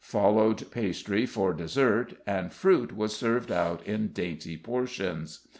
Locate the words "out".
3.51-3.85